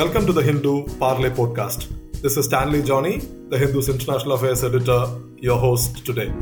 [0.00, 1.82] Welcome to the Hindu Parley podcast.
[2.22, 3.18] This is Stanley Johny,
[3.50, 6.32] the Hindu's International Affairs editor, your host today.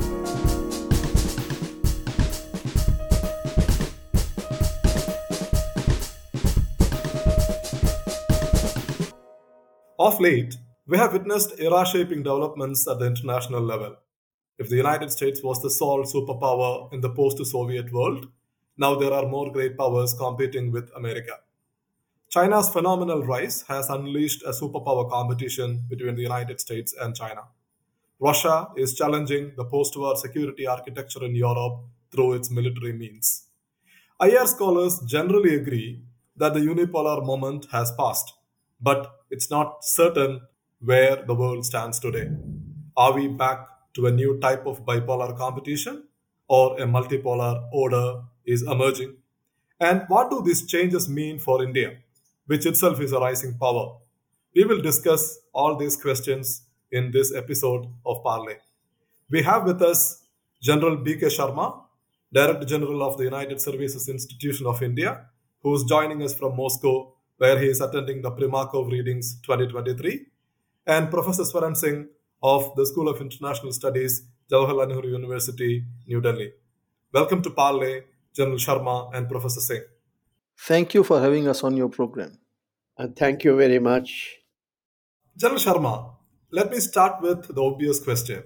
[9.99, 10.55] Of late,
[10.87, 13.97] we have witnessed era shaping developments at the international level.
[14.57, 18.27] If the United States was the sole superpower in the post Soviet world,
[18.77, 21.33] now there are more great powers competing with America.
[22.29, 27.41] China's phenomenal rise has unleashed a superpower competition between the United States and China.
[28.19, 33.47] Russia is challenging the post war security architecture in Europe through its military means.
[34.21, 36.03] IR scholars generally agree
[36.35, 38.33] that the unipolar moment has passed,
[38.79, 40.41] but it's not certain
[40.81, 42.29] where the world stands today.
[42.95, 46.03] Are we back to a new type of bipolar competition
[46.47, 49.17] or a multipolar order is emerging?
[49.79, 51.97] And what do these changes mean for India?
[52.49, 53.85] Which itself is a rising power.
[54.55, 58.55] We will discuss all these questions in this episode of Parley.
[59.29, 60.23] We have with us
[60.59, 61.27] General B.K.
[61.27, 61.83] Sharma,
[62.33, 65.27] Director General of the United Services Institution of India,
[65.61, 70.25] who is joining us from Moscow, where he is attending the Primakov Readings 2023,
[70.87, 72.07] and Professor Swaran Singh
[72.41, 76.51] of the School of International Studies, Jawaharlal Nehru University, New Delhi.
[77.13, 78.01] Welcome to Parley,
[78.33, 79.83] General Sharma and Professor Singh.
[80.67, 82.37] Thank you for having us on your program.
[82.97, 84.39] And thank you very much.
[85.37, 86.13] General Sharma,
[86.51, 88.43] let me start with the obvious question.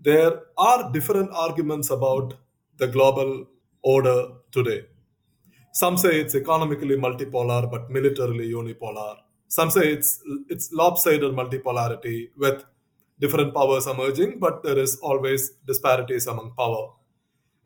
[0.00, 2.34] There are different arguments about
[2.78, 3.46] the global
[3.82, 4.86] order today.
[5.74, 9.16] Some say it's economically multipolar but militarily unipolar.
[9.48, 12.64] Some say it's it's lopsided multipolarity with
[13.20, 16.88] different powers emerging, but there is always disparities among power.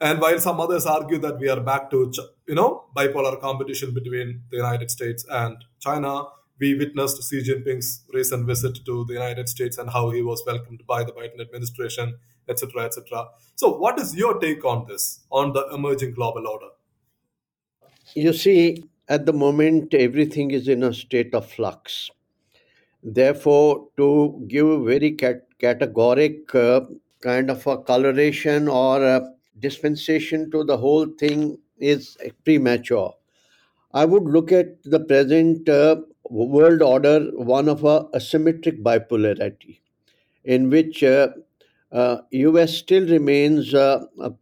[0.01, 2.13] And while some others argue that we are back to,
[2.47, 6.25] you know, bipolar competition between the United States and China,
[6.59, 10.83] we witnessed Xi Jinping's recent visit to the United States and how he was welcomed
[10.87, 12.15] by the Biden administration,
[12.49, 13.27] etc., etc.
[13.55, 16.69] So, what is your take on this, on the emerging global order?
[18.15, 22.11] You see, at the moment, everything is in a state of flux.
[23.03, 26.87] Therefore, to give a very cat- categoric uh,
[27.21, 33.15] kind of a coloration or a dispensation to the whole thing is premature.
[33.93, 35.97] I would look at the present uh,
[36.31, 39.81] world order one of a asymmetric bipolarity,
[40.45, 41.29] in which uh,
[41.93, 42.75] uh, U.S.
[42.75, 44.33] still remains uh, a,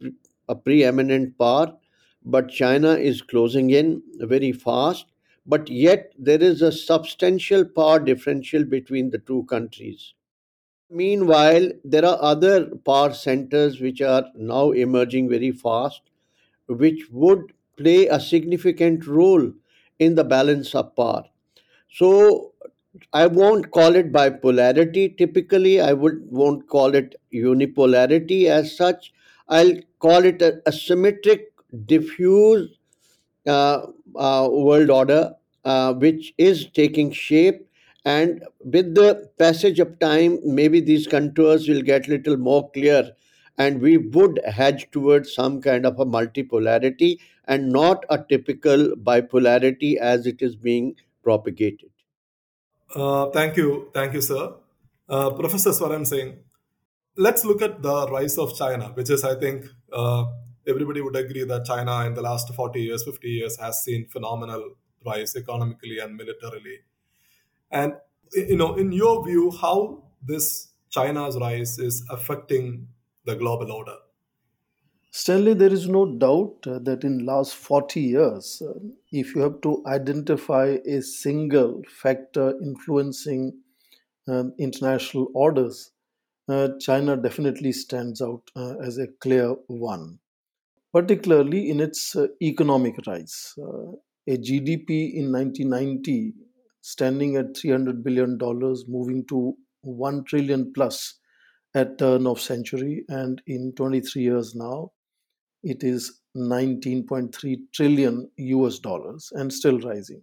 [0.49, 1.75] a preeminent power,
[2.23, 5.05] but China is closing in very fast.
[5.45, 10.13] But yet there is a substantial power differential between the two countries.
[10.89, 16.01] Meanwhile, there are other power centers which are now emerging very fast,
[16.67, 19.51] which would play a significant role
[19.99, 21.25] in the balance of power.
[21.91, 22.53] So
[23.13, 25.17] I won't call it bipolarity.
[25.17, 29.13] Typically, I would won't call it unipolarity as such.
[29.49, 31.53] I'll call it a, symmetric,
[31.85, 32.77] diffuse
[33.47, 37.67] uh, uh, world order, uh, which is taking shape
[38.05, 43.11] and with the passage of time maybe these contours will get little more clear
[43.57, 49.95] and we would hedge towards some kind of a multipolarity and not a typical bipolarity
[49.97, 50.93] as it is being
[51.23, 51.89] propagated.
[52.93, 53.89] Uh, thank you.
[53.93, 54.55] Thank you sir.
[55.07, 56.35] Uh, professor swaran singh
[57.17, 60.25] let's look at the rise of china which is i think uh,
[60.67, 64.71] everybody would agree that china in the last 40 years 50 years has seen phenomenal
[65.05, 66.79] rise economically and militarily
[67.71, 67.93] and
[68.33, 72.87] you know, in your view, how this China's rise is affecting
[73.25, 73.95] the global order?
[75.11, 78.73] Stanley, there is no doubt uh, that in last 40 years, uh,
[79.13, 83.53] if you have to identify a single factor influencing
[84.27, 85.91] um, international orders,
[86.49, 90.19] uh, China definitely stands out uh, as a clear one,
[90.91, 93.53] particularly in its uh, economic rise.
[93.57, 93.93] Uh,
[94.27, 96.33] a GDP in 1990
[96.85, 98.37] standing at $300 billion,
[98.87, 101.15] moving to 1 trillion plus
[101.73, 103.03] at turn of century.
[103.09, 104.91] And in 23 years now,
[105.63, 110.21] it is 19.3 trillion US dollars and still rising.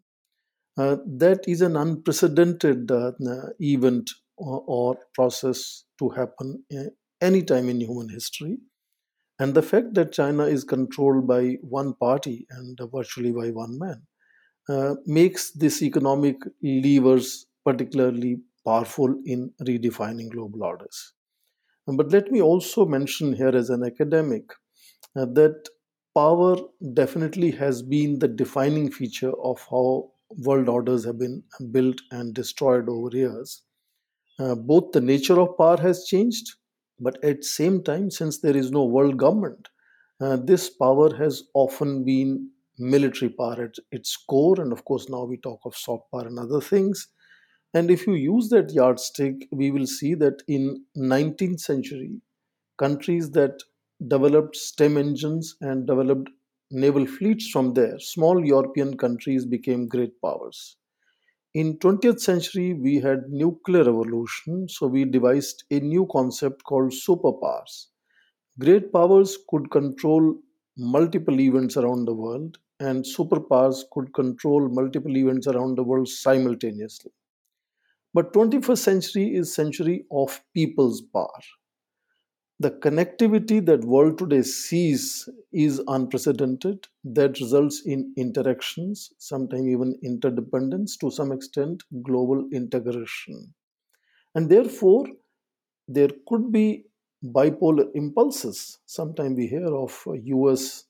[0.78, 3.10] Uh, that is an unprecedented uh,
[3.58, 6.84] event or, or, process to happen uh,
[7.20, 8.56] any time in human history.
[9.40, 14.02] And the fact that China is controlled by one party and virtually by one man
[14.68, 21.14] uh, makes this economic levers particularly powerful in redefining global orders.
[21.86, 24.50] But let me also mention here as an academic
[25.16, 25.68] uh, that
[26.14, 26.56] power
[26.94, 32.88] definitely has been the defining feature of how world orders have been built and destroyed
[32.88, 33.62] over years.
[34.38, 36.54] Uh, both the nature of power has changed,
[37.00, 39.68] but at the same time, since there is no world government,
[40.20, 42.50] uh, this power has often been
[42.90, 46.38] military power at its core, and of course now we talk of soft power and
[46.38, 47.08] other things.
[47.74, 52.20] And if you use that yardstick, we will see that in 19th century,
[52.78, 53.62] countries that
[54.08, 56.30] developed steam engines and developed
[56.70, 60.76] naval fleets from there, small European countries became great powers.
[61.54, 67.88] In 20th century, we had nuclear revolution, so we devised a new concept called superpowers.
[68.58, 70.36] Great powers could control
[70.78, 77.12] multiple events around the world, and superpowers could control multiple events around the world simultaneously.
[78.14, 81.42] But 21st century is century of people's power.
[82.60, 86.86] The connectivity that world today sees is unprecedented.
[87.04, 93.54] That results in interactions, sometimes even interdependence, to some extent global integration.
[94.34, 95.06] And therefore,
[95.88, 96.86] there could be
[97.24, 98.78] bipolar impulses.
[98.86, 100.84] Sometimes we hear of US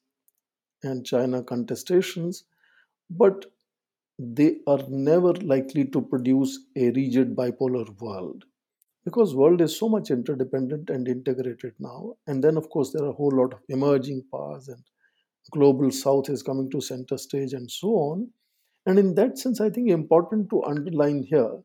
[0.83, 2.43] and China contestations,
[3.11, 3.47] but
[4.19, 8.45] they are never likely to produce a rigid bipolar world
[9.05, 12.15] because world is so much interdependent and integrated now.
[12.27, 14.83] And then of course there are a whole lot of emerging powers and
[15.53, 18.31] global south is coming to center stage and so on.
[18.87, 21.59] And in that sense i think important to underline here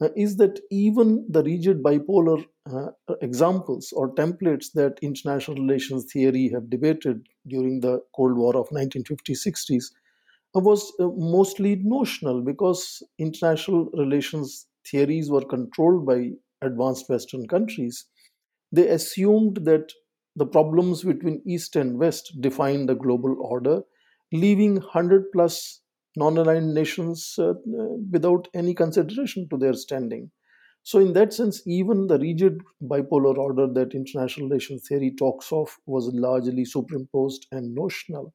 [0.00, 6.48] uh, is that even the rigid bipolar uh, examples or templates that international relations theory
[6.48, 9.90] have debated during the cold war of 1950s 60s
[10.54, 16.30] was uh, mostly notional because international relations theories were controlled by
[16.60, 18.06] advanced Western countries.
[18.70, 19.92] They assumed that
[20.36, 23.82] the problems between East and West defined the global order,
[24.32, 25.80] leaving 100 plus
[26.16, 27.54] non aligned nations uh,
[28.10, 30.30] without any consideration to their standing.
[30.84, 35.76] So, in that sense, even the rigid bipolar order that international relations theory talks of
[35.86, 38.34] was largely superimposed and notional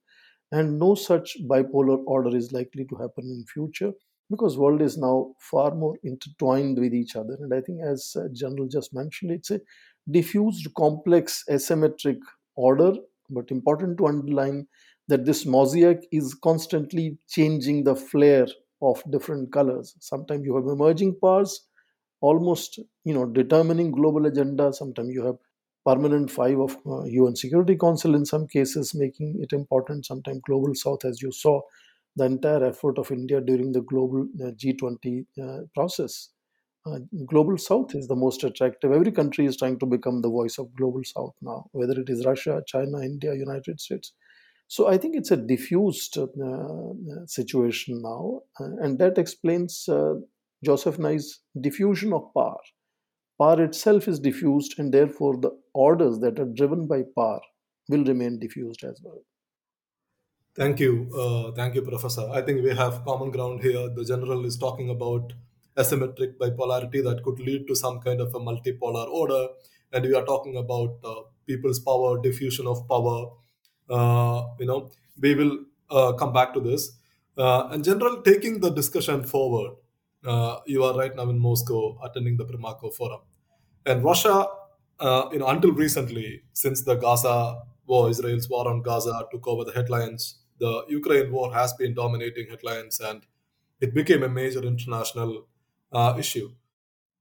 [0.51, 3.94] and no such bipolar order is likely to happen in future
[4.29, 7.35] because world is now far more intertwined with each other.
[7.39, 9.61] And i think as uh, general just mentioned it's a
[10.09, 12.19] diffused complex asymmetric
[12.55, 12.93] order
[13.29, 14.67] but important to underline
[15.09, 18.47] that this mosaic is constantly changing the flare
[18.81, 19.95] of different colors.
[20.00, 21.66] Sometimes you have emerging powers
[22.21, 25.37] almost you know determining global agenda sometimes you have
[25.85, 30.05] permanent five of uh, UN Security Council in some cases, making it important.
[30.05, 31.61] Sometimes global South, as you saw,
[32.17, 36.29] the entire effort of India during the global uh, G20 uh, process.
[36.85, 38.91] Uh, global South is the most attractive.
[38.91, 42.25] Every country is trying to become the voice of global South now, whether it is
[42.25, 44.13] Russia, China, India, United States.
[44.67, 49.87] So I think it's a diffused uh, uh, situation now, and that explains
[50.63, 52.57] Joseph Nye's diffusion of power
[53.39, 57.39] Power itself is diffused, and therefore the orders that are driven by power
[57.88, 59.21] will remain diffused as well.
[60.56, 61.12] Thank you.
[61.15, 62.27] Uh, thank you, Professor.
[62.31, 63.89] I think we have common ground here.
[63.89, 65.33] The general is talking about
[65.77, 69.50] asymmetric bipolarity that could lead to some kind of a multipolar order.
[69.94, 73.33] And we are talking about uh, people's power, diffusion of power.
[73.88, 74.89] Uh, you know,
[75.21, 75.60] we will
[75.92, 76.98] uh, come back to this.
[77.38, 79.75] Uh, and general, taking the discussion forward,
[80.25, 83.21] uh, you are right now in Moscow attending the Primakov Forum.
[83.86, 84.47] And Russia,
[85.00, 89.63] uh, you know, until recently, since the Gaza war, Israel's war on Gaza took over
[89.63, 93.25] the headlines, the Ukraine war has been dominating headlines and
[93.79, 95.47] it became a major international
[95.91, 96.50] uh, issue.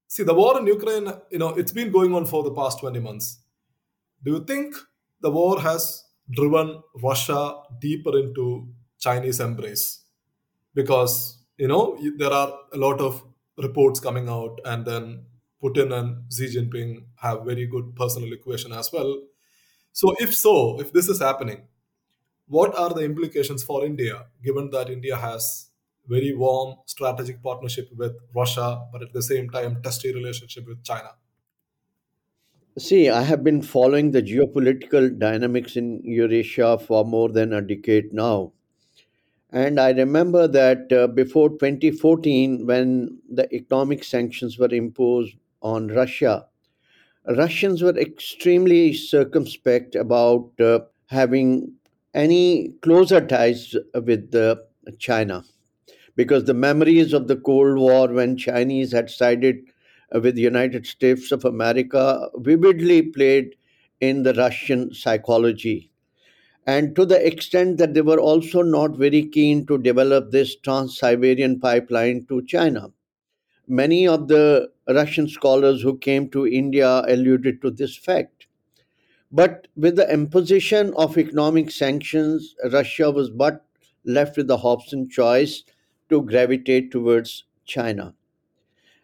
[0.07, 2.99] See, the war in Ukraine, you know, it's been going on for the past 20
[2.99, 3.39] months.
[4.23, 4.75] Do you think
[5.21, 10.03] the war has driven Russia deeper into Chinese embrace?
[10.73, 13.23] Because you know, there are a lot of
[13.57, 15.25] reports coming out, and then
[15.63, 19.21] Putin and Xi Jinping have very good personal equation as well.
[19.91, 21.67] So, if so, if this is happening,
[22.47, 25.69] what are the implications for India, given that India has
[26.07, 31.09] very warm strategic partnership with Russia, but at the same time testy relationship with China?
[32.77, 38.13] See, I have been following the geopolitical dynamics in Eurasia for more than a decade
[38.13, 38.53] now.
[39.57, 46.45] And I remember that uh, before 2014, when the economic sanctions were imposed on Russia,
[47.25, 51.73] Russians were extremely circumspect about uh, having
[52.13, 54.57] any closer ties with uh,
[54.99, 55.43] China.
[56.15, 59.55] Because the memories of the Cold War when Chinese had sided
[60.13, 63.55] uh, with the United States of America vividly played
[64.01, 65.89] in the Russian psychology
[66.67, 70.97] and to the extent that they were also not very keen to develop this Trans
[70.99, 72.91] Siberian pipeline to China.
[73.69, 78.47] Many of the Russian scholars who came to India alluded to this fact.
[79.31, 83.65] But with the imposition of economic sanctions, Russia was but
[84.03, 85.63] left with the Hobson choice
[86.09, 88.13] to gravitate towards China.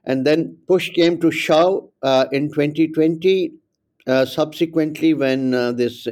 [0.05, 3.53] And then push came to shove uh, in 2020.
[4.05, 6.08] Uh, subsequently, when uh, this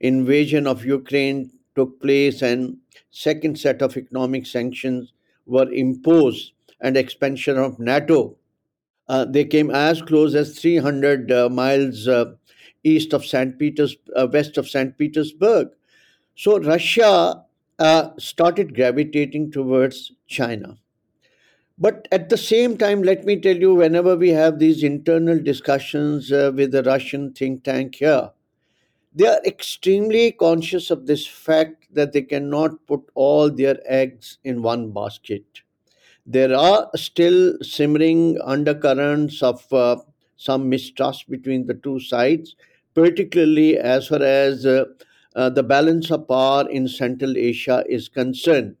[0.00, 2.78] invasion of Ukraine took place and
[3.10, 5.12] second set of economic sanctions
[5.46, 8.36] were imposed and expansion of NATO,
[9.08, 12.32] uh, they came as close as 300 uh, miles uh,
[12.82, 13.58] east of St.
[13.58, 13.96] Peters,
[14.32, 14.96] west of St.
[14.96, 15.68] Petersburg.
[16.34, 17.42] So Russia
[18.18, 20.78] started gravitating towards China.
[21.78, 26.32] But at the same time, let me tell you, whenever we have these internal discussions
[26.32, 28.30] uh, with the Russian think tank here,
[29.16, 34.60] they are extremely conscious of this fact that they cannot put all their eggs in
[34.60, 35.62] one basket.
[36.26, 39.96] There are still simmering undercurrents of uh,
[40.36, 42.56] some mistrust between the two sides,
[42.94, 44.84] particularly as far as uh,
[45.34, 48.76] uh, the balance of power in Central Asia is concerned.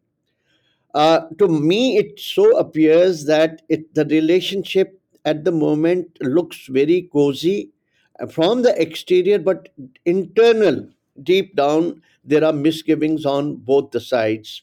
[0.94, 7.08] Uh, to me, it so appears that it, the relationship at the moment looks very
[7.10, 7.70] cozy
[8.30, 9.68] from the exterior, but
[10.04, 10.88] internal,
[11.22, 14.62] deep down, there are misgivings on both the sides.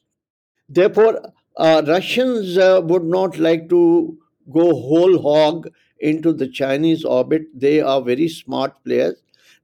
[0.69, 4.17] Therefore, uh, Russians uh, would not like to
[4.51, 5.69] go whole hog
[5.99, 7.43] into the Chinese orbit.
[7.53, 9.15] They are very smart players.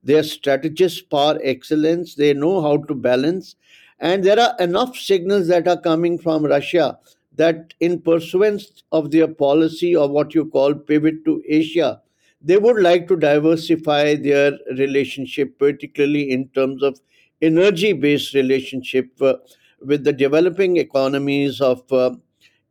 [0.04, 2.16] They are strategists par excellence.
[2.16, 3.56] They know how to balance
[4.00, 6.98] and there are enough signals that are coming from Russia
[7.36, 12.02] that, in pursuance of their policy or what you call pivot to Asia,
[12.42, 17.00] they would like to diversify their relationship, particularly in terms of
[17.42, 19.36] energy based relationship uh,
[19.82, 22.16] with the developing economies of uh,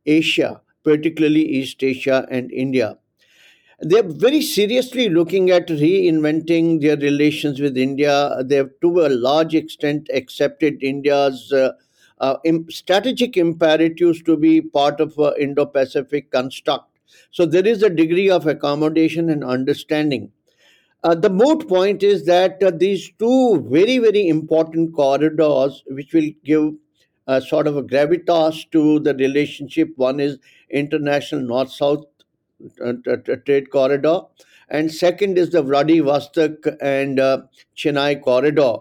[0.05, 2.97] Asia, particularly East Asia and India
[3.81, 8.35] they're very seriously looking at reinventing their relations with India.
[8.43, 11.71] They've, to a large extent, accepted India's uh,
[12.19, 12.37] uh,
[12.69, 16.88] strategic imperatives to be part of an Indo Pacific construct.
[17.31, 20.31] So there is a degree of accommodation and understanding.
[21.03, 26.29] Uh, the moot point is that uh, these two very, very important corridors, which will
[26.43, 26.73] give
[27.27, 30.37] a sort of a gravitas to the relationship, one is
[30.69, 32.05] international north south
[33.45, 34.21] trade corridor.
[34.69, 36.51] And second is the Vladivostok
[36.81, 37.41] and uh,
[37.75, 38.77] Chennai corridor.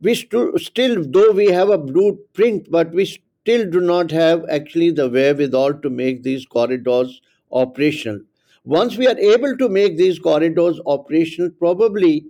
[0.00, 4.90] We st- still, though we have a blueprint, but we still do not have actually
[4.90, 7.20] the wherewithal to make these corridors
[7.54, 8.20] operational.
[8.64, 12.26] Once we are able to make these corridors operational, probably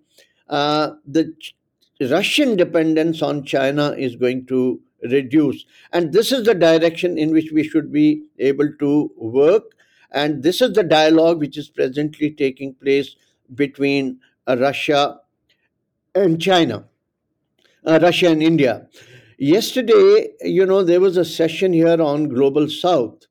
[0.48, 1.32] uh, the
[2.00, 5.64] Russian dependence on China is going to reduce.
[5.92, 9.62] And this is the direction in which we should be able to work.
[10.10, 13.16] And this is the dialogue which is presently taking place
[13.54, 15.20] between uh, Russia
[16.14, 16.84] and China,
[17.84, 18.86] uh, Russia and India.
[19.38, 23.26] Yesterday, you know, there was a session here on Global South.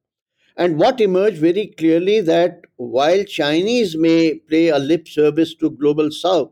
[0.55, 6.11] And what emerged very clearly that while Chinese may play a lip service to Global
[6.11, 6.51] South,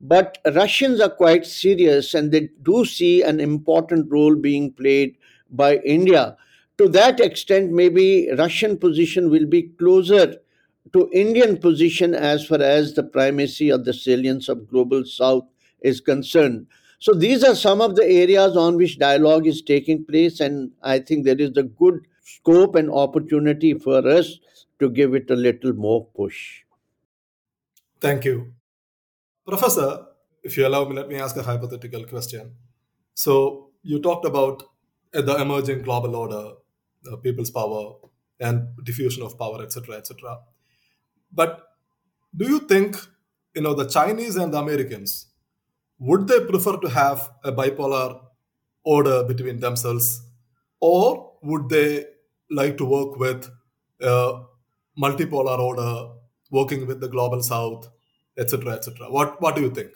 [0.00, 5.16] but Russians are quite serious and they do see an important role being played
[5.50, 6.36] by India
[6.78, 10.36] to that extent, maybe Russian position will be closer
[10.92, 15.44] to Indian position as far as the primacy or the salience of global south
[15.82, 16.66] is concerned.
[16.98, 20.98] So these are some of the areas on which dialogue is taking place, and I
[20.98, 24.38] think there is a good scope and opportunity for us
[24.80, 26.62] to give it a little more push.
[28.00, 28.52] Thank you.
[29.46, 30.06] Professor,
[30.42, 32.52] if you allow me, let me ask a hypothetical question.
[33.14, 34.62] So you talked about
[35.12, 36.52] the emerging global order
[37.10, 37.94] uh, people's power
[38.40, 40.38] and diffusion of power, etc., etc.
[41.32, 41.62] But
[42.36, 42.96] do you think
[43.54, 45.26] you know the Chinese and the Americans
[45.98, 48.20] would they prefer to have a bipolar
[48.84, 50.22] order between themselves,
[50.80, 52.04] or would they
[52.50, 53.50] like to work with
[54.00, 54.42] a
[55.00, 56.12] multipolar order,
[56.50, 57.88] working with the global South,
[58.38, 59.10] etc., etc.?
[59.10, 59.92] What What do you think?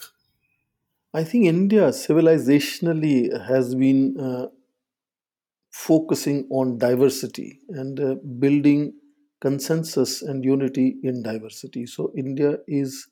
[1.15, 4.49] I think India civilizationally has been uh,
[5.71, 8.93] focusing on diversity and uh, building
[9.41, 11.87] consensus and unity in diversity.
[11.87, 13.09] So, India is,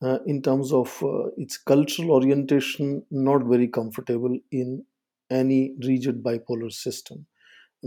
[0.00, 4.84] uh, in terms of uh, its cultural orientation, not very comfortable in
[5.30, 7.26] any rigid bipolar system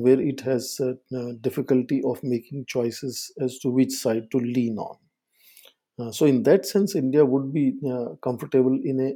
[0.01, 0.93] where it has uh,
[1.41, 4.97] difficulty of making choices as to which side to lean on.
[5.99, 9.13] Uh, so, in that sense, India would be uh, comfortable in a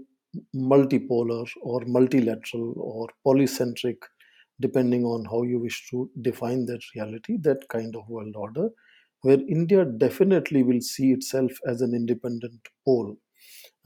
[0.57, 3.97] multipolar or multilateral or polycentric,
[4.59, 8.69] depending on how you wish to define that reality, that kind of world order,
[9.21, 13.15] where India definitely will see itself as an independent pole.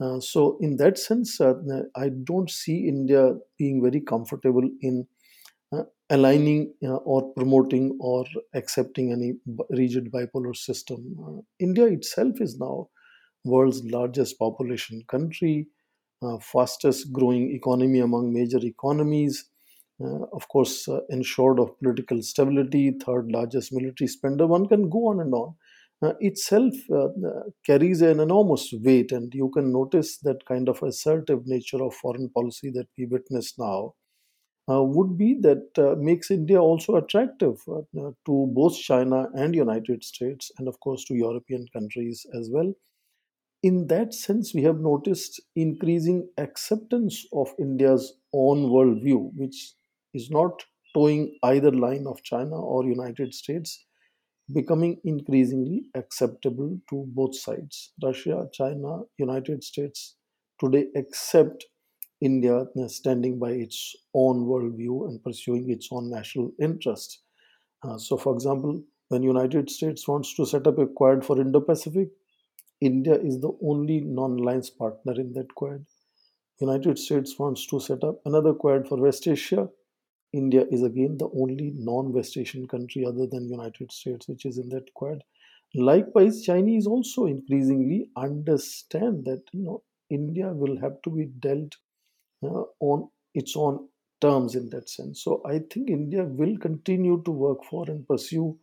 [0.00, 1.54] Uh, so, in that sense, uh,
[1.96, 5.06] I don't see India being very comfortable in
[5.72, 9.34] uh, aligning uh, or promoting or accepting any
[9.70, 11.16] rigid bipolar system.
[11.26, 12.88] Uh, India itself is now
[13.44, 15.68] world's largest population country,
[16.22, 19.48] uh, fastest growing economy among major economies.
[20.02, 24.46] Uh, of course, uh, ensured of political stability, third largest military spender.
[24.46, 25.56] One can go on and on.
[26.20, 26.74] Itself
[27.66, 32.28] carries an enormous weight, and you can notice that kind of assertive nature of foreign
[32.30, 33.94] policy that we witness now
[34.76, 40.04] would be that uh, makes India also attractive uh, uh, to both China and United
[40.04, 42.72] States, and of course to European countries as well.
[43.62, 49.74] In that sense, we have noticed increasing acceptance of India's own worldview, which
[50.14, 53.84] is not toeing either line of China or United States,
[54.54, 57.92] becoming increasingly acceptable to both sides.
[58.02, 60.16] Russia, China, United States
[60.60, 61.66] today accept
[62.20, 67.20] India standing by its own worldview and pursuing its own national interests.
[67.82, 72.08] Uh, so, for example, when United States wants to set up a quad for Indo-Pacific,
[72.80, 75.84] India is the only non-alliance partner in that quad.
[76.60, 79.68] United States wants to set up another quad for West Asia.
[80.32, 84.68] India is again the only non-West Asian country other than United States which is in
[84.68, 85.22] that quad.
[85.74, 91.76] Likewise, Chinese also increasingly understand that you know India will have to be dealt
[92.42, 93.88] uh, on its own
[94.20, 95.22] terms in that sense.
[95.22, 98.58] So I think India will continue to work for and pursue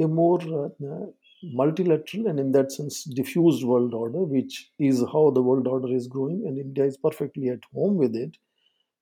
[0.00, 1.06] a more uh,
[1.42, 6.08] multilateral and in that sense diffused world order, which is how the world order is
[6.08, 8.36] growing, and India is perfectly at home with it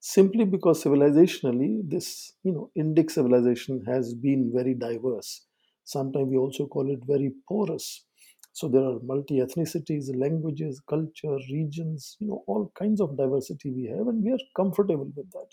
[0.01, 5.47] simply because civilizationally this you know indic civilization has been very diverse
[5.85, 8.06] sometimes we also call it very porous
[8.59, 13.85] so there are multi ethnicities languages culture regions you know all kinds of diversity we
[13.95, 15.51] have and we are comfortable with that.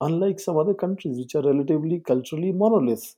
[0.00, 3.16] Unlike some other countries which are relatively culturally monolith.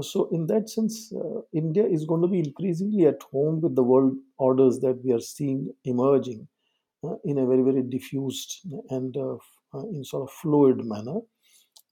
[0.00, 3.82] So in that sense uh, india is going to be increasingly at home with the
[3.90, 6.46] world orders that we are seeing emerging
[7.04, 8.56] uh, in a very very diffused
[8.90, 9.36] and uh,
[9.74, 11.20] uh, in sort of fluid manner.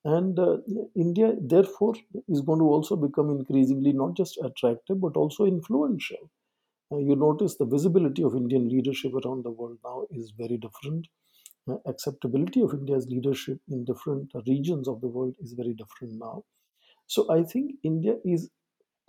[0.04, 0.58] And uh,
[1.06, 1.94] india therefore
[2.28, 6.30] is going to also become increasingly not just attractive but also influential
[6.98, 11.08] you notice the visibility of indian leadership around the world now is very different
[11.72, 16.36] Uh, acceptability of india's leadership in different regions of the world is very different now
[17.14, 18.42] so i think india is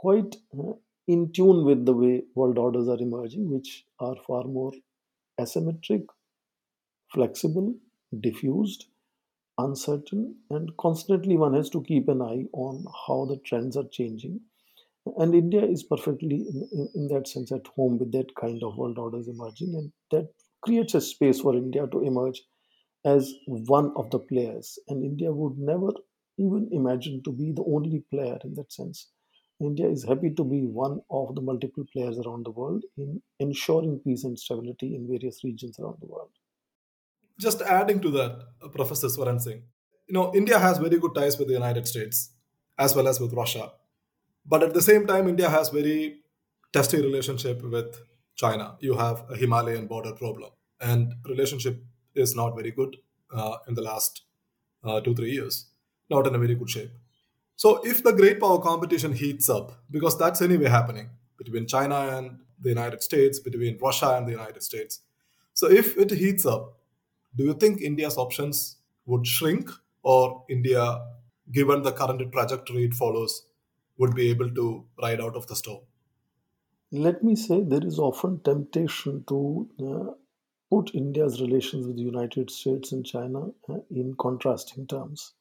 [0.05, 0.73] quite uh,
[1.15, 3.71] in tune with the way world orders are emerging which
[4.09, 4.73] are far more
[5.45, 6.15] asymmetric
[7.13, 7.75] flexible,
[8.21, 8.87] diffused,
[9.57, 14.41] uncertain, and constantly one has to keep an eye on how the trends are changing.
[15.17, 18.77] And India is perfectly, in, in, in that sense, at home with that kind of
[18.77, 20.29] world orders emerging, and that
[20.61, 22.41] creates a space for India to emerge
[23.03, 24.77] as one of the players.
[24.87, 25.89] And India would never
[26.37, 29.09] even imagine to be the only player in that sense.
[29.59, 33.99] India is happy to be one of the multiple players around the world in ensuring
[34.03, 36.29] peace and stability in various regions around the world.
[37.39, 39.63] Just adding to that, uh, Professor Swaran Singh,
[40.07, 42.31] you know, India has very good ties with the United States
[42.77, 43.71] as well as with Russia.
[44.45, 46.21] But at the same time, India has very
[46.73, 48.01] testy relationship with
[48.35, 48.77] China.
[48.79, 51.83] You have a Himalayan border problem, and relationship
[52.15, 52.97] is not very good
[53.33, 54.23] uh, in the last
[54.83, 55.67] uh, two three years.
[56.09, 56.91] Not in a very good shape.
[57.55, 62.39] So if the great power competition heats up, because that's anyway happening between China and
[62.59, 65.01] the United States, between Russia and the United States.
[65.53, 66.79] So if it heats up,
[67.35, 69.69] do you think India's options would shrink,
[70.03, 70.99] or India,
[71.51, 73.43] given the current trajectory it follows,
[74.01, 75.83] would be able to ride out of the storm?
[76.91, 80.13] Let me say there is often temptation to uh,
[80.71, 85.33] put India's relations with the United States and China uh, in contrasting terms,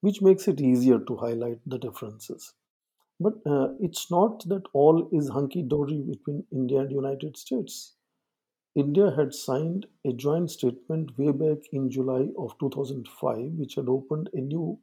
[0.00, 2.54] which makes it easier to highlight the differences.
[3.20, 7.94] But uh, it's not that all is hunky dory between India and United States.
[8.74, 14.28] India had signed a joint statement way back in July of 2005, which had opened
[14.34, 14.78] a new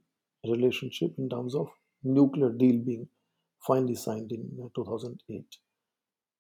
[0.48, 1.70] relationship in terms of
[2.04, 3.08] nuclear deal being
[3.66, 5.58] finally signed in uh, 2008.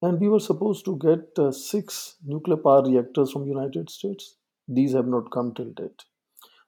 [0.01, 4.35] And we were supposed to get uh, six nuclear power reactors from United States.
[4.67, 6.03] These have not come till date.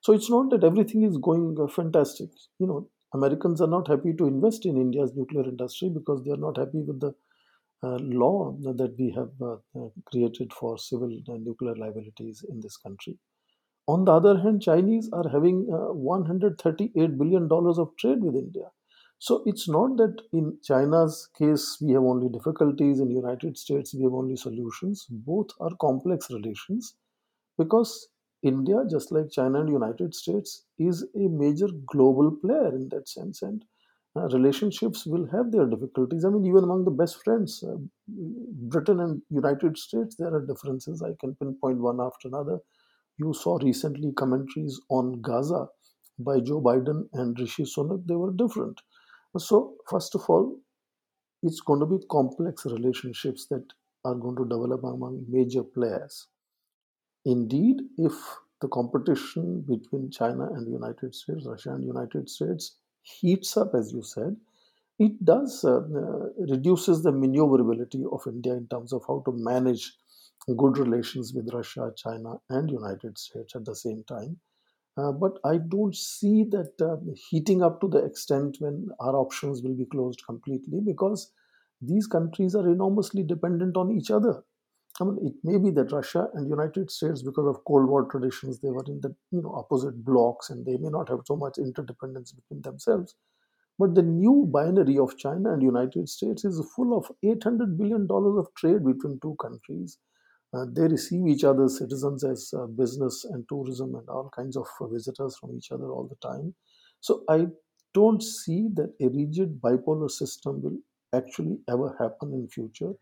[0.02, 2.30] So it's not that everything is going uh, fantastic.
[2.60, 6.38] You know, Americans are not happy to invest in India's nuclear industry because they are
[6.38, 7.14] not happy with the
[7.84, 13.18] uh, law that we have uh, uh, created for civil nuclear liabilities in this country.
[13.88, 18.72] On the other hand, Chinese are having uh, 138 billion dollars of trade with India.
[19.26, 24.04] So it's not that in China's case we have only difficulties, in United States we
[24.04, 25.06] have only solutions.
[25.10, 26.96] Both are complex relations
[27.58, 28.10] because
[28.44, 33.42] India, just like China and United States, is a major global player in that sense,
[33.44, 33.66] and
[34.16, 36.26] uh, relationships will have their difficulties.
[36.26, 41.02] I mean, even among the best friends, uh, Britain and United States, there are differences.
[41.04, 42.60] I can pinpoint one after another.
[43.18, 45.68] You saw recently commentaries on Gaza
[46.20, 48.08] by Joe Biden and Rishi Sunak.
[48.08, 48.82] They were different.
[49.38, 50.58] So, first of all,
[51.44, 53.66] it's going to be complex relationships that
[54.06, 56.28] are going to develop among major players.
[57.26, 58.14] Indeed, if
[58.62, 63.74] the competition between China and the United States, Russia and the United States heats up,
[63.76, 64.36] as you said,
[65.00, 69.94] it does uh, uh, reduces the maneuverability of India in terms of how to manage
[70.58, 74.40] good relations with Russia, China, and United States at the same time.
[74.98, 76.98] Uh, but I don't see that uh,
[77.30, 81.32] heating up to the extent when our options will be closed completely because
[81.82, 84.44] these countries are enormously dependent on each other.
[85.02, 88.60] I mean, it may be that Russia and United States, because of Cold War traditions,
[88.60, 91.58] they were in the you know opposite blocks, and they may not have so much
[91.58, 93.16] interdependence between themselves.
[93.78, 98.38] But the new binary of China and United States is full of 800 billion dollars
[98.38, 99.98] of trade between two countries.
[100.54, 104.68] Uh, they receive each other's citizens as uh, business and tourism and all kinds of
[104.82, 106.54] uh, visitors from each other all the time.
[107.00, 107.48] So I
[107.94, 110.78] don't see that a rigid bipolar system will
[111.14, 112.94] actually ever happen in future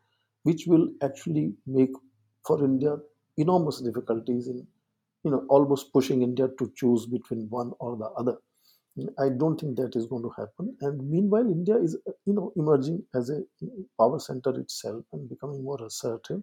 [0.44, 1.92] which will actually make
[2.46, 2.98] for India
[3.38, 4.66] enormous difficulties in
[5.24, 8.38] you know almost pushing India to choose between one or the other.
[9.18, 10.76] I don't think that is going to happen.
[10.82, 13.42] And meanwhile, India is you know emerging as a
[14.00, 16.42] power center itself and becoming more assertive,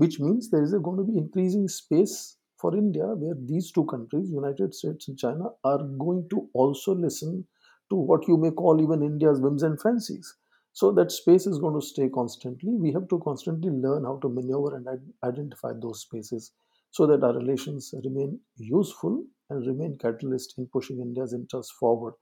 [0.00, 4.30] which means there is going to be increasing space for India where these two countries,
[4.30, 7.46] United States and China, are going to also listen
[7.90, 10.34] to what you may call even India's whims and fancies.
[10.72, 12.76] So that space is going to stay constantly.
[12.76, 14.86] We have to constantly learn how to maneuver and
[15.22, 16.52] identify those spaces
[16.92, 22.14] so that our relations remain useful and remain catalyst in pushing India's interests forward.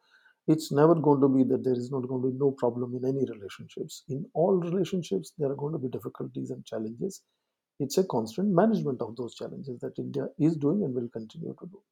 [0.49, 3.05] It's never going to be that there is not going to be no problem in
[3.07, 4.03] any relationships.
[4.09, 7.23] In all relationships, there are going to be difficulties and challenges.
[7.79, 11.67] It's a constant management of those challenges that India is doing and will continue to
[11.67, 11.83] do.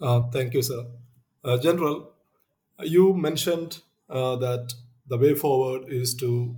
[0.00, 0.86] Uh, thank you, sir.
[1.44, 2.12] Uh, General,
[2.80, 4.74] you mentioned uh, that
[5.06, 6.56] the way forward is to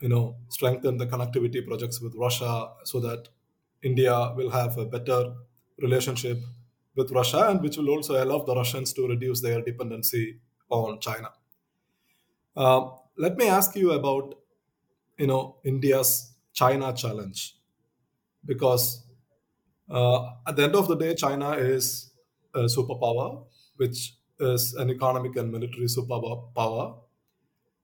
[0.00, 3.28] you know strengthen the connectivity projects with Russia so that
[3.82, 5.34] India will have a better
[5.78, 6.38] relationship
[6.94, 11.32] with Russia and which will also allow the Russians to reduce their dependency on China.
[12.56, 14.34] Uh, let me ask you about
[15.18, 17.56] you know India's China challenge
[18.44, 19.04] because
[19.90, 22.10] uh, at the end of the day, China is
[22.54, 23.44] a superpower,
[23.76, 26.98] which is an economic and military superpower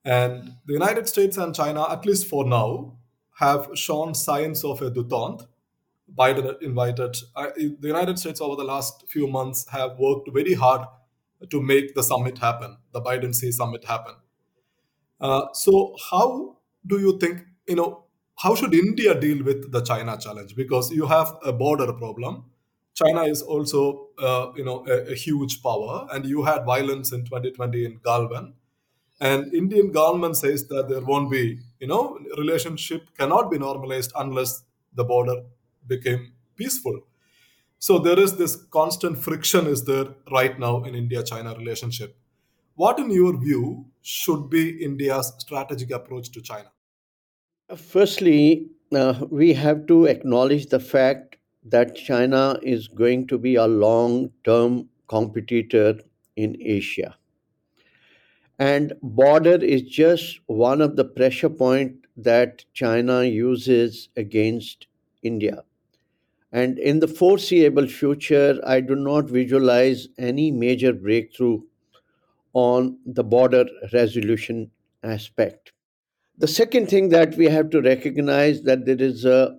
[0.04, 2.96] and the United States and China, at least for now,
[3.38, 5.46] have shown signs of a detente.
[6.16, 10.86] Biden invited uh, the United States over the last few months have worked very hard
[11.50, 14.14] to make the summit happen, the Biden Xi summit happen.
[15.20, 18.04] Uh, so, how do you think you know
[18.38, 20.54] how should India deal with the China challenge?
[20.56, 22.44] Because you have a border problem.
[22.94, 27.24] China is also uh, you know a, a huge power, and you had violence in
[27.24, 28.54] 2020 in Galwan
[29.20, 34.62] and indian government says that there won't be you know relationship cannot be normalized unless
[34.94, 35.36] the border
[35.86, 37.00] became peaceful
[37.78, 42.16] so there is this constant friction is there right now in india china relationship
[42.74, 46.70] what in your view should be india's strategic approach to china
[47.76, 53.66] Firstly, uh, we have to acknowledge the fact that China is going to be a
[53.66, 55.98] long term competitor
[56.36, 57.16] in Asia.
[58.60, 64.86] And border is just one of the pressure point that china uses against
[65.22, 65.64] india.
[66.52, 71.62] And in the foreseeable future i do not visualize any major breakthrough
[72.54, 74.70] on the border resolution
[75.02, 75.72] aspect
[76.38, 79.58] the second thing that we have to recognize that there is a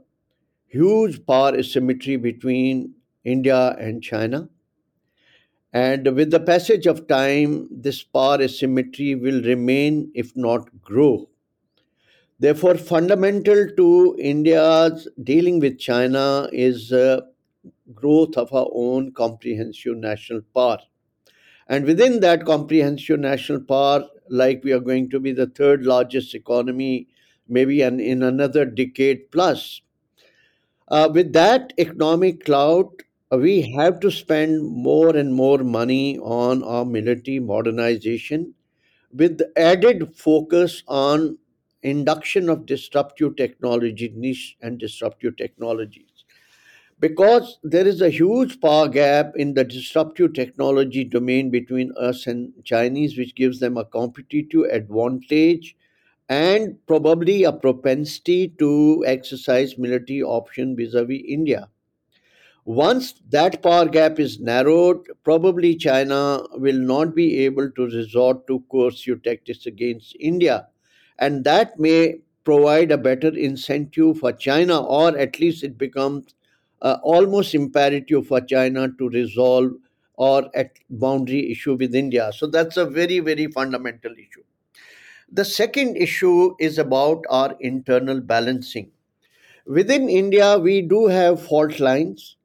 [0.68, 4.48] huge power asymmetry between india and china
[5.72, 11.30] and with the passage of time, this power asymmetry will remain, if not grow.
[12.40, 17.22] Therefore, fundamental to India's dealing with China is uh,
[17.94, 20.80] growth of our own comprehensive national power.
[21.68, 26.36] And within that comprehensive national power, like we are going to be the third largest
[26.36, 27.08] economy,
[27.48, 29.82] maybe an, in another decade plus,
[30.90, 32.92] uh, with that economic clout,
[33.32, 38.54] uh, we have to spend more and more money on our military modernization
[39.14, 41.38] with added focus on
[41.84, 46.09] induction of disruptive technology niche and disruptive technologies
[47.00, 52.54] because there is a huge power gap in the disruptive technology domain between us and
[52.64, 55.76] chinese which gives them a competitive advantage
[56.30, 61.70] and probably a propensity to exercise military option vis-a-vis india
[62.66, 68.64] once that power gap is narrowed, probably China will not be able to resort to
[68.70, 70.68] coercive tactics against India.
[71.18, 76.36] And that may provide a better incentive for China, or at least it becomes
[76.82, 79.72] uh, almost imperative for China to resolve
[80.16, 82.32] or at boundary issue with India.
[82.34, 84.44] So that's a very, very fundamental issue.
[85.32, 88.92] The second issue is about our internal balancing.
[89.66, 92.38] Within India, we do have fault lines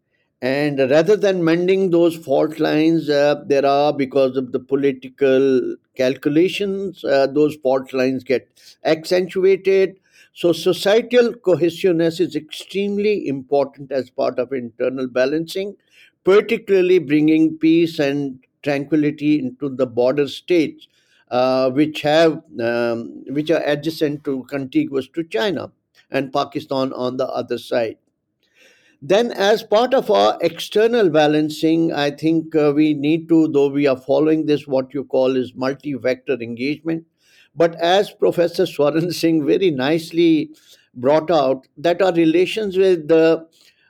[0.42, 7.02] and rather than mending those fault lines, uh, there are, because of the political calculations,
[7.04, 8.48] uh, those fault lines get
[8.84, 9.96] accentuated.
[10.34, 15.76] So, societal cohesiveness is extremely important as part of internal balancing,
[16.24, 20.88] particularly bringing peace and tranquility into the border states,
[21.30, 25.72] uh, which have um, which are adjacent to contiguous to China
[26.10, 27.96] and Pakistan on the other side.
[29.00, 33.86] Then, as part of our external balancing, I think uh, we need to, though we
[33.86, 37.04] are following this, what you call is multi vector engagement.
[37.56, 40.50] But as Professor Swaran Singh very nicely
[40.94, 43.46] brought out, that our relations with the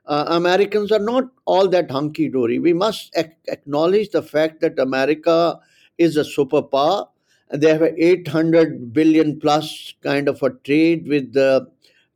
[0.07, 2.59] uh, Americans are not all that hunky dory.
[2.59, 5.59] We must ac- acknowledge the fact that America
[5.97, 7.09] is a superpower.
[7.51, 11.65] And They have a 800 billion plus kind of a trade with uh,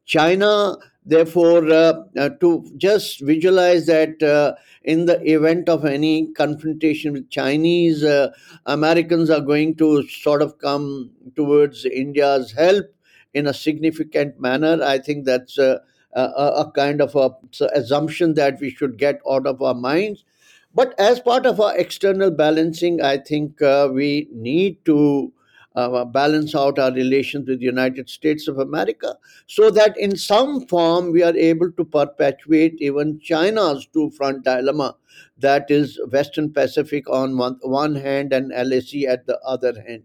[0.05, 0.77] China
[1.09, 7.31] Therefore, uh, uh, to just visualize that uh, in the event of any confrontation with
[7.31, 8.29] Chinese, uh,
[8.67, 12.85] Americans are going to sort of come towards India's help
[13.33, 14.83] in a significant manner.
[14.83, 15.81] I think that's a,
[16.13, 17.31] a, a kind of a
[17.73, 20.27] assumption that we should get out of our minds.
[20.75, 25.33] But as part of our external balancing, I think uh, we need to
[25.79, 30.67] uh, balance out our relations with the United States of America so that in some
[30.67, 34.97] form we are able to perpetuate even China's two front dilemma
[35.39, 40.03] that is Western Pacific on one, one hand and LAC at the other hand.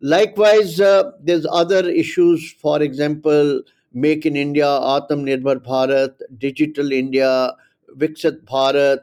[0.00, 3.62] Likewise, uh, there's other issues, for example,
[3.94, 7.54] Make in India, Atmanirbhar Bharat, Digital India,
[7.98, 9.00] Viksit Bharat,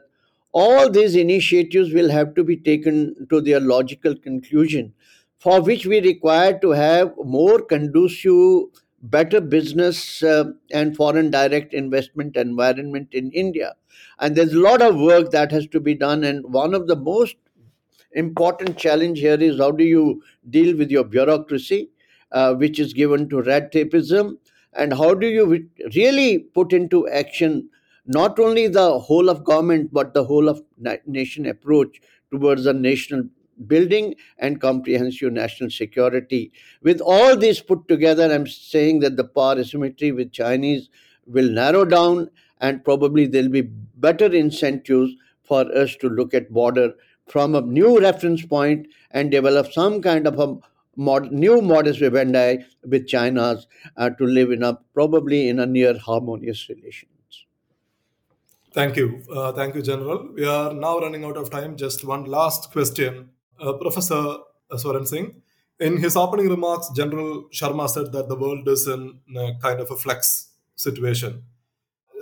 [0.52, 4.92] all these initiatives will have to be taken to their logical conclusion
[5.40, 8.68] for which we require to have more conducive,
[9.02, 13.74] better business uh, and foreign direct investment environment in India.
[14.18, 16.24] And there's a lot of work that has to be done.
[16.24, 17.36] And one of the most
[18.12, 21.90] important challenge here is how do you deal with your bureaucracy,
[22.32, 24.36] uh, which is given to red tapeism,
[24.74, 27.68] and how do you really put into action
[28.06, 30.62] not only the whole of government but the whole of
[31.06, 32.00] nation approach
[32.32, 33.24] towards a national
[33.66, 36.52] building and comprehensive national security.
[36.82, 40.88] With all this put together, I'm saying that the power asymmetry with Chinese
[41.26, 46.94] will narrow down and probably there'll be better incentives for us to look at border
[47.26, 50.56] from a new reference point and develop some kind of a
[50.96, 55.98] mod, new modus vivendi with China's uh, to live in a probably in a near
[55.98, 57.10] harmonious relations.
[58.72, 59.22] Thank you.
[59.32, 60.28] Uh, thank you, General.
[60.32, 61.76] We are now running out of time.
[61.76, 64.38] Just one last question uh, Professor
[64.72, 65.42] Swaran Singh.
[65.78, 69.90] In his opening remarks, General Sharma said that the world is in a kind of
[69.90, 71.42] a flex situation.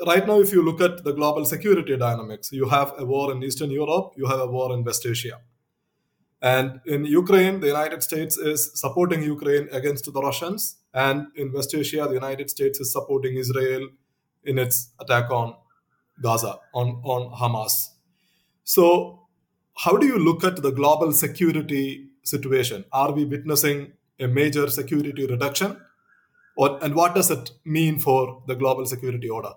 [0.07, 3.43] Right now, if you look at the global security dynamics, you have a war in
[3.43, 5.41] Eastern Europe, you have a war in West Asia.
[6.41, 10.77] And in Ukraine, the United States is supporting Ukraine against the Russians.
[10.95, 13.89] And in West Asia, the United States is supporting Israel
[14.45, 15.57] in its attack on
[16.23, 17.89] Gaza, on, on Hamas.
[18.63, 19.28] So
[19.79, 22.85] how do you look at the global security situation?
[22.93, 25.81] Are we witnessing a major security reduction?
[26.57, 29.53] Or, and what does it mean for the global security order?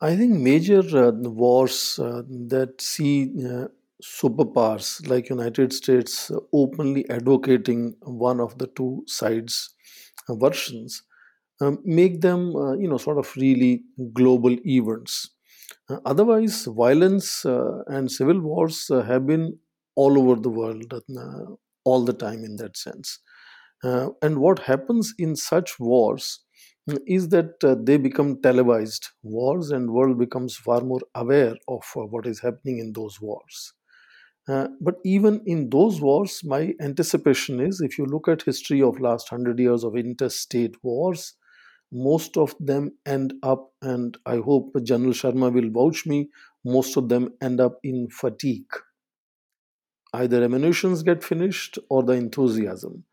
[0.00, 3.68] I think major uh, wars uh, that see uh,
[4.02, 9.74] superpowers like United States openly advocating one of the two sides
[10.28, 11.02] uh, versions
[11.60, 13.82] um, make them, uh, you know, sort of really
[14.14, 15.30] global events.
[15.90, 19.58] Uh, otherwise, violence uh, and civil wars uh, have been
[19.96, 20.92] all over the world
[21.84, 23.18] all the time in that sense.
[24.22, 26.40] and what happens in such wars
[27.06, 32.00] is that uh, they become televised wars and world becomes far more aware of uh,
[32.14, 33.72] what is happening in those wars
[34.48, 39.00] uh, but even in those wars my anticipation is if you look at history of
[39.00, 41.34] last 100 years of interstate wars
[41.92, 46.28] most of them end up and i hope general sharma will vouch me
[46.64, 48.70] most of them end up in fatigue.
[50.12, 53.04] Either ammunitions get finished or the enthusiasm.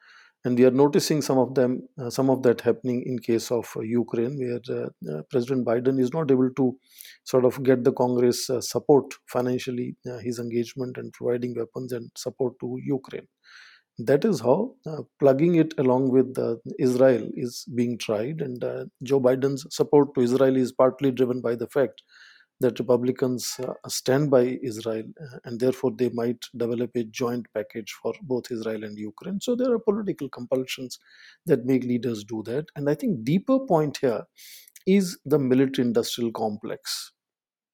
[0.43, 3.69] And we are noticing some of them uh, some of that happening in case of
[3.75, 6.77] uh, ukraine where uh, uh president biden is not able to
[7.25, 12.09] sort of get the congress uh, support financially uh, his engagement and providing weapons and
[12.15, 13.27] support to ukraine
[13.97, 14.75] that is how
[15.19, 16.37] plugging it along with
[16.79, 18.63] israel is being tried and
[19.03, 22.01] joe biden's support to israel is partly driven by the fact
[22.59, 27.93] that Republicans uh, stand by Israel uh, and therefore they might develop a joint package
[28.01, 29.39] for both Israel and Ukraine.
[29.39, 30.97] So there are political compulsions
[31.45, 32.65] that make leaders do that.
[32.75, 34.23] And I think deeper point here
[34.87, 37.11] is the military industrial complex.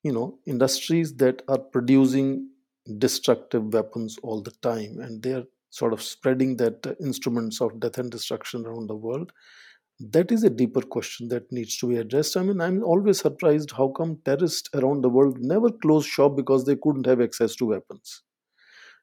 [0.04, 2.50] You know, industries that are producing
[2.98, 5.46] destructive weapons all the time and they're
[5.80, 9.32] sort of spreading that uh, instruments of death and destruction around the world
[10.00, 12.36] that is a deeper question that needs to be addressed.
[12.36, 16.66] I mean, I'm always surprised how come terrorists around the world never close shop because
[16.66, 18.24] they couldn't have access to weapons.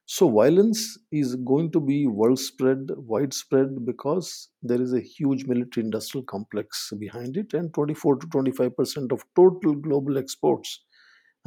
[0.05, 5.85] So violence is going to be world spread, widespread because there is a huge military
[5.85, 10.83] industrial complex behind it, and 24 to 25 percent of total global exports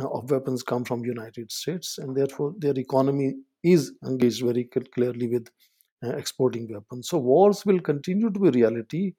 [0.00, 5.28] uh, of weapons come from United States, and therefore their economy is engaged very clearly
[5.28, 5.48] with
[6.04, 7.08] uh, exporting weapons.
[7.08, 9.14] So wars will continue to be reality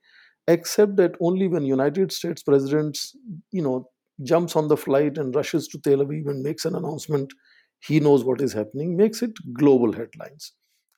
[0.47, 3.15] except that only when United States presidents,
[3.51, 3.89] you know,
[4.23, 7.33] jumps on the flight and rushes to Tel Aviv and makes an announcement,
[7.81, 10.53] he knows what is happening, makes it global headlines.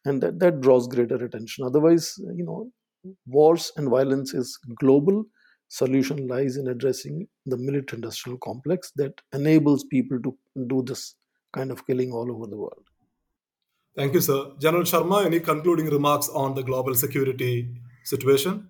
[0.05, 1.65] And that, that draws greater attention.
[1.65, 2.71] Otherwise, you know,
[3.25, 5.25] wars and violence is global.
[5.69, 11.15] Solution lies in addressing the military industrial complex that enables people to do this
[11.53, 12.86] kind of killing all over the world.
[13.97, 14.51] Thank you, sir.
[14.59, 17.67] General Sharma, any concluding remarks on the global security
[18.03, 18.69] situation?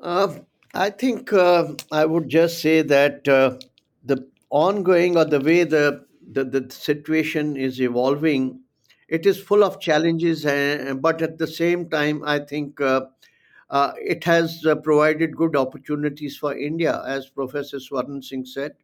[0.00, 0.38] Uh,
[0.72, 3.58] I think uh, I would just say that uh,
[4.04, 8.60] the ongoing or the way the, the, the situation is evolving,
[9.08, 13.06] it is full of challenges, uh, but at the same time, I think uh,
[13.68, 18.76] uh, it has provided good opportunities for India, as Professor Swaran Singh said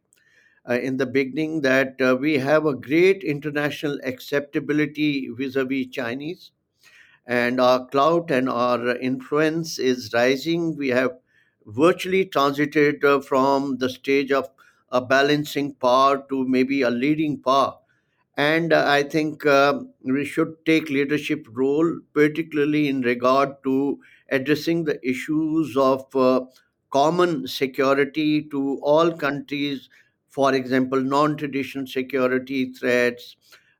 [0.75, 6.51] in the beginning, that we have a great international acceptability vis a vis Chinese
[7.25, 10.75] and our clout and our influence is rising.
[10.75, 11.11] We have
[11.65, 14.49] virtually transited uh, from the stage of
[14.91, 17.75] a balancing power to maybe a leading power.
[18.37, 23.99] And uh, I think uh, we should take leadership role, particularly in regard to
[24.29, 26.41] addressing the issues of uh,
[26.91, 29.89] common security to all countries.
[30.37, 33.35] For example, non-traditional security threats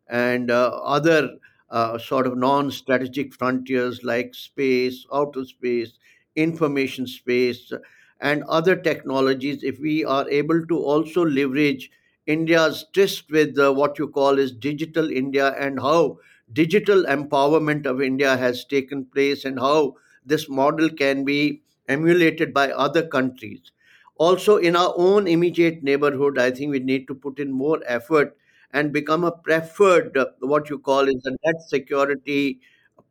[0.10, 1.38] and uh, other
[1.70, 5.93] uh, sort of non strategic frontiers like space, outer space,
[6.36, 7.72] information space,
[8.20, 11.89] and other technologies, if we are able to also leverage
[12.26, 16.20] India's tryst with uh, what you call is digital India and how
[16.52, 22.72] digital empowerment of India has taken place and how this model can be emulated by
[22.72, 23.72] other countries.
[24.17, 28.38] Also, in our own immediate neighborhood, I think we need to put in more effort
[28.73, 32.60] and become a preferred, uh, what you call is a net security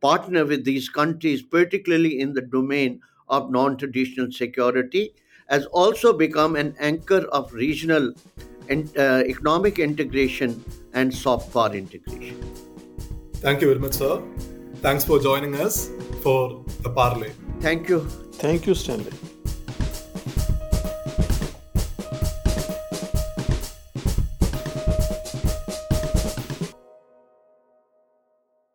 [0.01, 5.13] partner with these countries, particularly in the domain of non traditional security,
[5.49, 8.13] has also become an anchor of regional
[8.69, 12.37] and, uh, economic integration and soft power integration.
[13.35, 14.21] Thank you very much, sir.
[14.81, 15.89] Thanks for joining us
[16.21, 17.31] for the Parley.
[17.61, 18.01] Thank you.
[18.43, 19.13] Thank you, Stanley.